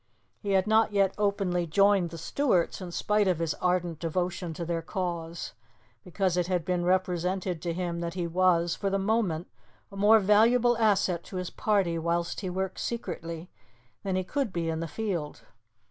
He 0.39 0.53
had 0.53 0.65
not 0.65 0.91
yet 0.93 1.13
openly 1.19 1.67
joined 1.67 2.09
the 2.09 2.17
Stuarts, 2.17 2.81
in 2.81 2.91
spite 2.91 3.27
of 3.27 3.37
his 3.37 3.53
ardent 3.61 3.99
devotion 3.99 4.51
to 4.55 4.65
their 4.65 4.81
cause, 4.81 5.53
because 6.03 6.37
it 6.37 6.47
had 6.47 6.65
been 6.65 6.83
represented 6.83 7.61
to 7.61 7.71
him 7.71 7.99
that 7.99 8.15
he 8.15 8.25
was, 8.25 8.73
for 8.73 8.89
the 8.89 8.97
moment, 8.97 9.47
a 9.91 9.95
more 9.95 10.17
valuable 10.19 10.75
asset 10.79 11.23
to 11.25 11.35
his 11.35 11.51
party 11.51 11.99
whilst 11.99 12.39
he 12.41 12.49
worked 12.49 12.79
secretly 12.79 13.51
than 14.01 14.15
he 14.15 14.23
could 14.23 14.51
be 14.51 14.69
in 14.69 14.79
the 14.79 14.87
field. 14.87 15.43